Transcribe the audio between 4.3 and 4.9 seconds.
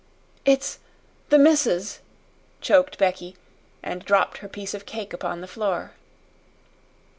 her piece of